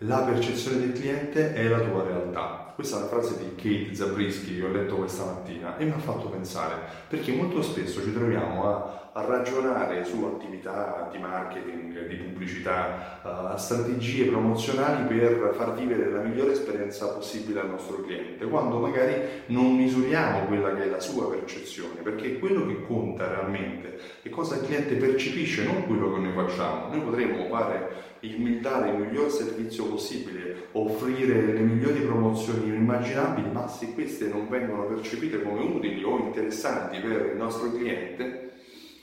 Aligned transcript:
La 0.00 0.18
percezione 0.18 0.80
del 0.80 0.92
cliente 0.92 1.54
è 1.54 1.66
la 1.68 1.80
tua 1.80 2.04
realtà. 2.04 2.70
Questa 2.74 2.96
è 2.96 2.98
una 2.98 3.08
frase 3.08 3.38
di 3.38 3.54
Kate 3.54 3.94
Zabriskie 3.94 4.58
che 4.58 4.66
ho 4.66 4.68
letto 4.68 4.96
questa 4.96 5.24
mattina 5.24 5.78
e 5.78 5.86
mi 5.86 5.92
ha 5.92 5.98
fatto 5.98 6.28
pensare, 6.28 6.74
perché 7.08 7.32
molto 7.32 7.62
spesso 7.62 8.02
ci 8.02 8.12
troviamo 8.12 8.68
a, 8.68 9.10
a 9.14 9.24
ragionare 9.24 10.04
su 10.04 10.22
attività 10.22 11.08
di 11.10 11.16
marketing, 11.16 12.08
di 12.08 12.16
pubblicità, 12.46 13.20
uh, 13.22 13.56
strategie 13.58 14.26
promozionali 14.26 15.04
per 15.06 15.52
far 15.56 15.74
vivere 15.74 16.08
la 16.10 16.20
migliore 16.20 16.52
esperienza 16.52 17.08
possibile 17.08 17.60
al 17.60 17.70
nostro 17.70 18.00
cliente, 18.02 18.46
quando 18.46 18.78
magari 18.78 19.14
non 19.46 19.74
misuriamo 19.74 20.46
quella 20.46 20.72
che 20.74 20.84
è 20.84 20.86
la 20.86 21.00
sua 21.00 21.28
percezione, 21.28 22.00
perché 22.02 22.38
quello 22.38 22.64
che 22.66 22.86
conta 22.86 23.26
realmente 23.26 23.98
è 24.22 24.28
cosa 24.28 24.54
il 24.54 24.62
cliente 24.62 24.94
percepisce, 24.94 25.64
non 25.64 25.86
quello 25.86 26.12
che 26.14 26.20
noi 26.20 26.32
facciamo. 26.32 26.88
Noi 26.88 27.00
potremmo 27.00 27.46
fare 27.48 28.04
il, 28.20 28.60
dare 28.60 28.90
il 28.90 28.98
miglior 28.98 29.30
servizio 29.30 29.86
possibile, 29.86 30.68
offrire 30.72 31.52
le 31.52 31.60
migliori 31.60 32.00
promozioni 32.00 32.68
inimmaginabili, 32.68 33.50
ma 33.50 33.66
se 33.66 33.92
queste 33.92 34.28
non 34.28 34.48
vengono 34.48 34.84
percepite 34.84 35.42
come 35.42 35.60
utili 35.60 36.02
o 36.04 36.18
interessanti 36.18 37.00
per 37.00 37.30
il 37.32 37.36
nostro 37.36 37.72
cliente, 37.72 38.52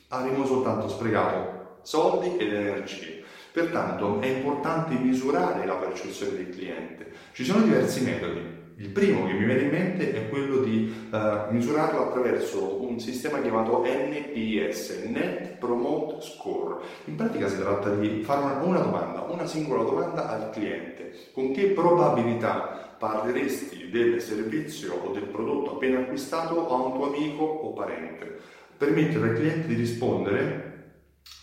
avremo 0.08 0.46
soltanto 0.46 0.88
sprecato 0.88 1.63
soldi 1.84 2.38
ed 2.38 2.54
energie. 2.54 3.24
Pertanto 3.52 4.20
è 4.20 4.26
importante 4.26 4.96
misurare 4.96 5.66
la 5.66 5.76
percezione 5.76 6.38
del 6.38 6.50
cliente. 6.50 7.12
Ci 7.34 7.46
sono 7.46 7.64
diversi 7.64 8.04
metodi. 8.04 8.62
Il 8.78 8.90
primo 8.90 9.28
che 9.28 9.34
mi 9.34 9.46
viene 9.46 9.62
in 9.62 9.70
mente 9.70 10.14
è 10.14 10.30
quello 10.30 10.58
di 10.58 10.92
uh, 11.12 11.54
misurarlo 11.54 12.08
attraverso 12.08 12.82
un 12.82 13.00
sistema 13.00 13.40
chiamato 13.40 13.84
NPS, 13.86 15.04
Net 15.06 15.58
Promote 15.60 16.22
Score. 16.22 16.78
In 17.06 17.16
pratica 17.16 17.48
si 17.48 17.60
tratta 17.60 17.94
di 17.94 18.24
fare 18.24 18.42
una, 18.42 18.64
una 18.64 18.80
domanda, 18.80 19.22
una 19.30 19.46
singola 19.46 19.84
domanda 19.84 20.28
al 20.30 20.50
cliente. 20.50 21.12
Con 21.32 21.52
che 21.52 21.68
probabilità 21.68 22.96
parleresti 22.98 23.92
del 23.92 24.20
servizio 24.20 24.96
o 24.96 25.12
del 25.12 25.26
prodotto 25.26 25.74
appena 25.74 26.00
acquistato 26.00 26.68
a 26.70 26.74
un 26.74 26.94
tuo 26.94 27.06
amico 27.06 27.44
o 27.44 27.74
parente? 27.74 28.40
Permettere 28.76 29.30
al 29.30 29.36
cliente 29.36 29.68
di 29.68 29.76
rispondere 29.76 30.73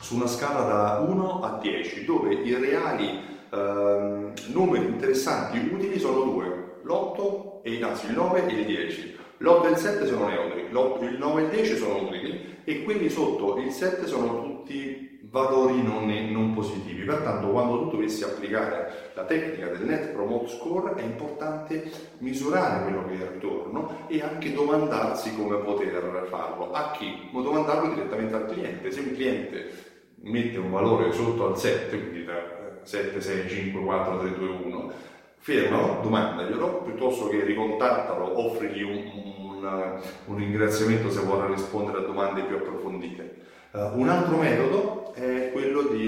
su 0.01 0.17
una 0.17 0.27
scala 0.27 0.63
da 0.63 0.99
1 1.01 1.43
a 1.43 1.59
10, 1.59 2.05
dove 2.05 2.35
i 2.35 2.55
reali 2.55 3.21
eh, 3.51 4.33
numeri 4.53 4.87
interessanti 4.87 5.59
utili 5.73 5.99
sono 5.99 6.23
due 6.23 6.61
l'8 6.83 7.63
e 7.63 7.83
anzi 7.83 8.07
il 8.07 8.13
9 8.13 8.47
e 8.47 8.53
il 8.53 8.67
10. 8.67 9.19
L'8 9.43 9.67
e 9.67 9.71
il 9.71 9.77
7 9.77 10.07
sono 10.07 10.29
neutri, 10.29 10.61
il 11.07 11.19
9 11.19 11.41
e 11.41 11.45
il 11.45 11.51
10 11.51 11.77
sono 11.77 12.03
utili 12.03 12.59
e 12.63 12.83
quelli 12.85 13.09
sotto 13.09 13.57
il 13.57 13.71
7 13.71 14.07
sono 14.07 14.43
tutti 14.43 15.19
valori 15.31 15.83
non, 15.83 16.07
non, 16.31 16.53
positivi. 16.53 17.05
Pertanto 17.05 17.49
quando 17.49 17.85
tu 17.85 17.91
dovessi 17.93 18.23
applicare 18.23 19.13
la 19.15 19.25
tecnica 19.25 19.69
del 19.69 19.87
Net 19.87 20.09
Promote 20.13 20.49
Score 20.49 20.95
è 20.95 21.03
importante 21.03 21.91
misurare 22.19 22.83
quello 22.83 23.07
che 23.07 23.13
è 23.13 23.15
il 23.15 23.31
ritorno 23.31 24.05
e 24.09 24.21
anche 24.21 24.53
domandarsi 24.53 25.35
come 25.35 25.57
poter 25.57 26.27
farlo. 26.29 26.73
A 26.73 26.91
chi? 26.91 27.31
Ma 27.33 27.41
domandarlo 27.41 27.95
direttamente 27.95 28.35
al 28.35 28.47
cliente. 28.47 28.91
Se 28.91 29.01
un 29.01 29.15
cliente 29.15 29.71
mette 30.17 30.59
un 30.59 30.71
valore 30.71 31.13
sotto 31.13 31.47
al 31.47 31.59
7, 31.59 31.99
quindi 31.99 32.25
da 32.27 32.79
7, 32.83 33.19
6, 33.19 33.49
5, 33.49 33.83
4, 33.83 34.19
3, 34.19 34.39
2, 34.39 34.49
1, 34.49 34.93
fermalo, 35.41 36.01
domandaglielo, 36.03 36.83
piuttosto 36.83 37.29
che 37.29 37.43
ricontattalo, 37.43 38.47
offrigli 38.47 38.83
un, 38.83 39.11
un, 39.39 40.01
un 40.27 40.37
ringraziamento 40.37 41.11
se 41.11 41.21
vuole 41.21 41.49
rispondere 41.49 41.99
a 41.99 42.03
domande 42.03 42.43
più 42.43 42.57
approfondite. 42.57 43.37
Uh, 43.73 43.99
un 43.99 44.09
altro 44.09 44.37
metodo 44.37 45.15
è 45.15 45.51
quello 45.53 45.83
di 45.83 46.00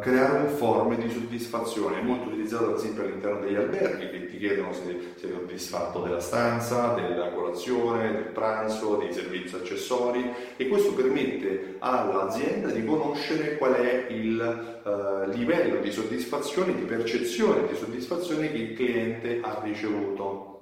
creare 0.00 0.38
un 0.40 0.48
form 0.48 0.96
di 0.96 1.08
soddisfazione, 1.08 2.00
è 2.00 2.02
molto 2.02 2.28
utilizzato 2.28 2.70
ad 2.70 2.76
esempio 2.76 3.04
all'interno 3.04 3.40
degli 3.40 3.54
alberghi 3.54 4.10
che 4.10 4.26
ti 4.26 4.38
chiedono 4.38 4.72
se 4.72 5.12
sei 5.16 5.30
soddisfatto 5.30 6.00
della 6.00 6.20
stanza, 6.20 6.94
della 6.94 7.30
colazione, 7.30 8.12
del 8.12 8.24
pranzo, 8.32 8.96
dei 8.96 9.12
servizi 9.12 9.54
accessori 9.54 10.28
e 10.56 10.68
questo 10.68 10.94
permette 10.94 11.76
all'azienda 11.78 12.70
di 12.70 12.84
conoscere 12.84 13.56
qual 13.56 13.74
è 13.74 14.06
il 14.08 14.80
uh, 14.82 15.30
livello 15.30 15.80
di 15.80 15.92
soddisfazione, 15.92 16.74
di 16.74 16.82
percezione 16.82 17.68
di 17.68 17.76
soddisfazione 17.76 18.50
che 18.50 18.58
il 18.58 18.74
cliente 18.74 19.40
ha 19.42 19.60
ricevuto. 19.62 20.59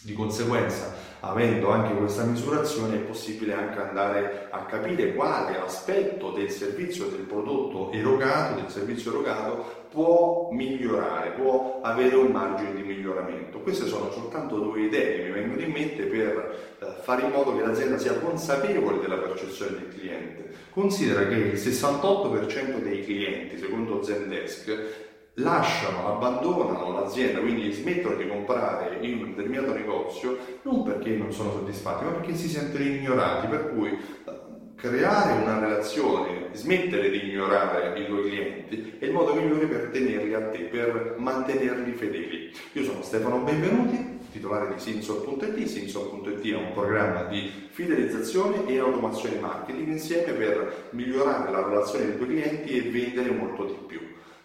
Di 0.00 0.14
conseguenza, 0.14 0.94
avendo 1.20 1.70
anche 1.70 1.94
questa 1.94 2.24
misurazione, 2.24 2.96
è 2.96 3.00
possibile 3.00 3.52
anche 3.52 3.78
andare 3.78 4.48
a 4.50 4.64
capire 4.64 5.14
quale 5.14 5.58
aspetto 5.58 6.32
del 6.32 6.50
servizio, 6.50 7.06
del 7.06 7.20
prodotto 7.20 7.92
erogato, 7.92 8.60
del 8.60 8.68
servizio 8.68 9.12
erogato, 9.12 9.86
può 9.90 10.48
migliorare, 10.50 11.30
può 11.30 11.80
avere 11.82 12.16
un 12.16 12.32
margine 12.32 12.74
di 12.74 12.82
miglioramento. 12.82 13.60
Queste 13.60 13.86
sono 13.86 14.10
soltanto 14.10 14.58
due 14.58 14.80
idee 14.80 15.16
che 15.18 15.22
mi 15.24 15.30
vengono 15.30 15.60
in 15.60 15.70
mente 15.70 16.02
per 16.04 16.76
eh, 16.80 16.86
fare 17.02 17.22
in 17.22 17.30
modo 17.30 17.54
che 17.54 17.64
l'azienda 17.64 17.98
sia 17.98 18.14
consapevole 18.14 18.98
della 18.98 19.18
percezione 19.18 19.72
del 19.72 19.88
cliente. 19.88 20.50
Considera 20.70 21.28
che 21.28 21.34
il 21.34 21.54
68% 21.54 22.78
dei 22.80 23.04
clienti, 23.04 23.58
secondo 23.58 24.02
Zendesk, 24.02 25.10
lasciano, 25.34 26.14
abbandonano 26.14 26.92
l'azienda, 26.92 27.40
quindi 27.40 27.72
smettono 27.72 28.16
di 28.16 28.28
comprare 28.28 28.98
in 29.00 29.18
un 29.18 29.34
determinato 29.34 29.72
negozio 29.72 30.38
non 30.62 30.82
perché 30.82 31.10
non 31.10 31.32
sono 31.32 31.52
soddisfatti, 31.52 32.04
ma 32.04 32.10
perché 32.10 32.34
si 32.34 32.48
sentono 32.48 32.84
ignorati, 32.84 33.46
per 33.46 33.72
cui 33.72 33.90
eh, 33.90 34.40
creare 34.74 35.40
una 35.42 35.58
relazione, 35.58 36.48
smettere 36.52 37.08
di 37.08 37.30
ignorare 37.30 37.98
i 37.98 38.06
tuoi 38.06 38.28
clienti 38.28 38.96
è 38.98 39.06
il 39.06 39.12
modo 39.12 39.34
migliore 39.34 39.66
per 39.66 39.88
tenerli 39.90 40.34
a 40.34 40.48
te, 40.48 40.58
per 40.64 41.14
mantenerli 41.18 41.92
fedeli. 41.92 42.52
Io 42.72 42.84
sono 42.84 43.02
Stefano 43.02 43.38
Benvenuti, 43.38 44.18
titolare 44.30 44.74
di 44.74 44.80
Sinsor.it. 44.80 45.64
Sinsor.it 45.64 46.52
è 46.52 46.56
un 46.56 46.72
programma 46.72 47.24
di 47.24 47.68
fidelizzazione 47.70 48.66
e 48.66 48.78
automazione 48.78 49.38
marketing 49.38 49.88
insieme 49.88 50.32
per 50.32 50.88
migliorare 50.90 51.50
la 51.50 51.64
relazione 51.64 52.06
dei 52.06 52.16
tuoi 52.16 52.28
clienti 52.28 52.76
e 52.76 52.90
vendere 52.90 53.30
molto 53.30 53.64
di 53.64 53.78
più. 53.86 54.01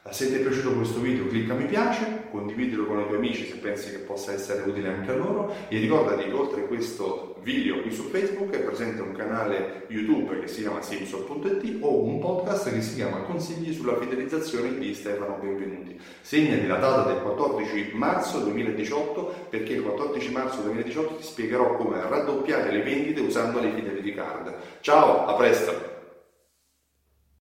Se 0.09 0.29
ti 0.29 0.35
è 0.35 0.40
piaciuto 0.40 0.73
questo 0.73 1.00
video 1.00 1.28
clicca 1.28 1.53
mi 1.53 1.66
piace, 1.66 2.23
condividilo 2.31 2.85
con 2.85 3.00
i 3.00 3.06
tuoi 3.06 3.18
amici 3.18 3.45
se 3.45 3.57
pensi 3.57 3.91
che 3.91 3.97
possa 3.97 4.31
essere 4.31 4.63
utile 4.69 4.88
anche 4.88 5.12
a 5.12 5.16
loro 5.16 5.53
e 5.68 5.78
ricordati 5.79 6.23
che 6.23 6.34
oltre 6.34 6.62
a 6.62 6.63
questo 6.63 7.35
video 7.41 7.81
qui 7.81 7.91
su 7.91 8.03
Facebook 8.03 8.56
è 8.56 8.62
presente 8.62 9.01
un 9.01 9.12
canale 9.12 9.85
YouTube 9.90 10.40
che 10.40 10.47
si 10.47 10.62
chiama 10.62 10.81
Simson.it 10.81 11.78
o 11.81 12.03
un 12.03 12.19
podcast 12.19 12.72
che 12.72 12.81
si 12.81 12.95
chiama 12.95 13.22
Consigli 13.23 13.73
sulla 13.73 13.97
fidelizzazione 13.97 14.78
di 14.78 14.94
Stefano 14.94 15.40
Benvenuti. 15.41 16.00
Segnati 16.22 16.68
la 16.68 16.78
data 16.78 17.12
del 17.12 17.22
14 17.22 17.91
marzo 17.94 18.39
2018 18.39 19.47
perché 19.50 19.74
il 19.74 19.81
14 19.81 20.31
marzo 20.31 20.62
2018 20.62 21.16
ti 21.16 21.24
spiegherò 21.24 21.75
come 21.75 22.01
raddoppiare 22.01 22.72
le 22.72 22.81
vendite 22.81 23.19
usando 23.19 23.59
le 23.59 23.72
Fidelity 23.72 24.13
Card. 24.13 24.53
Ciao, 24.79 25.25
a 25.25 25.34
presto! 25.35 25.97